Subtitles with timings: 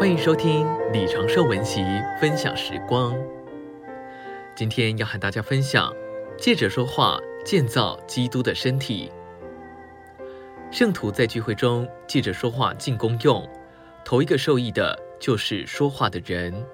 [0.00, 1.84] 欢迎收听李长寿文集
[2.18, 3.14] 分享时光。
[4.56, 5.94] 今天要和大家分享，
[6.38, 9.12] 借着说话建造基督的身体。
[10.70, 13.46] 圣徒在聚会中借着说话进功用，
[14.02, 16.64] 头一个受益的就是说话的人。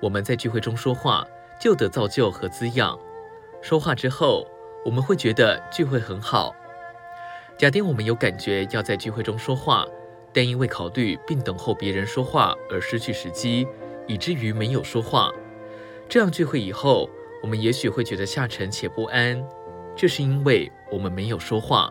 [0.00, 1.24] 我们在聚会中说话，
[1.60, 2.98] 就得造就和滋养。
[3.62, 4.44] 说话之后，
[4.84, 6.52] 我们会觉得聚会很好。
[7.56, 9.86] 假定我们有感觉要在聚会中说话。
[10.36, 13.66] 但因为考虑并等候别人说话而失去时机，
[14.06, 15.32] 以至于没有说话。
[16.10, 17.08] 这样聚会以后，
[17.42, 19.42] 我们也许会觉得下沉且不安，
[19.96, 21.90] 这是因为我们没有说话。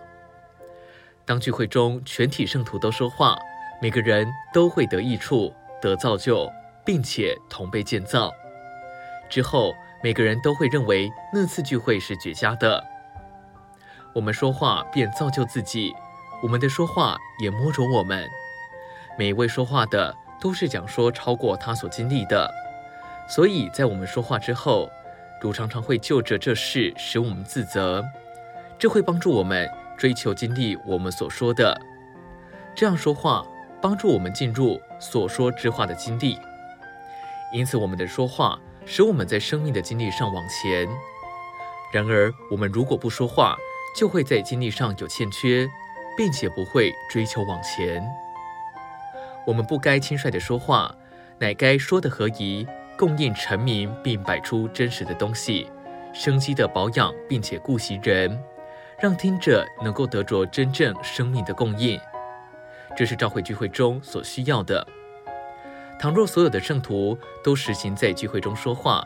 [1.25, 3.35] 当聚会中全体圣徒都说话，
[3.81, 6.47] 每个人都会得益处、得造就，
[6.85, 8.31] 并且同被建造。
[9.27, 12.83] 之后，每个人都会认为那次聚会是绝佳的。
[14.13, 15.91] 我们说话便造就自己。
[16.41, 18.29] 我们的说话也摸着我们，
[19.17, 22.51] 每一位说话的都是讲说超过他所经历的，
[23.27, 24.89] 所以在我们说话之后，
[25.41, 28.03] 主常常会就着这事使我们自责，
[28.77, 31.79] 这会帮助我们追求经历我们所说的，
[32.75, 33.43] 这样说话
[33.81, 36.37] 帮助我们进入所说之话的经历，
[37.53, 40.87] 因此我们的说话使我们在生命的经历上往前。
[41.91, 43.57] 然而，我们如果不说话，
[43.97, 45.67] 就会在经历上有欠缺。
[46.17, 48.03] 并且不会追求往前。
[49.45, 50.95] 我们不该轻率的说话，
[51.39, 55.69] 乃该说的合宜，供应臣民，并摆出真实的东西，
[56.13, 58.41] 生机的保养，并且顾惜人，
[58.99, 61.99] 让听者能够得着真正生命的供应。
[62.95, 64.87] 这是召会聚会中所需要的。
[65.99, 69.05] 倘若所有的圣徒都实行在聚会中说话，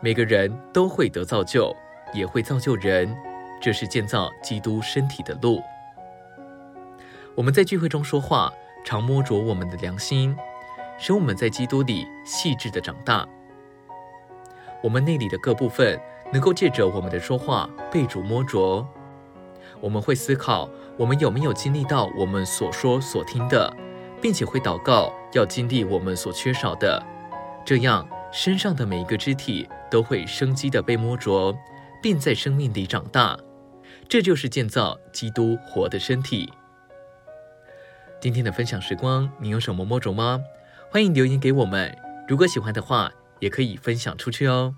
[0.00, 1.74] 每个人都会得造就，
[2.14, 3.14] 也会造就人。
[3.60, 5.62] 这是建造基督身体的路。
[7.36, 8.52] 我们在聚会中说话，
[8.84, 10.36] 常摸着我们的良心，
[10.98, 13.26] 使我们在基督里细致的长大。
[14.82, 15.98] 我们内里的各部分
[16.32, 18.86] 能够借着我们的说话被主摸着。
[19.80, 20.68] 我们会思考，
[20.98, 23.74] 我们有没有经历到我们所说所听的，
[24.20, 27.02] 并且会祷告，要经历我们所缺少的。
[27.64, 31.54] 这样，身上的每一个肢体都会生机的被摸着，
[32.02, 33.38] 并在生命里长大。
[34.08, 36.52] 这就是建造基督活的身体。
[38.20, 40.42] 今天的分享时光，你有什么摸着吗？
[40.90, 41.96] 欢迎留言给我们。
[42.28, 44.74] 如果喜欢的话，也可以分享出去哦。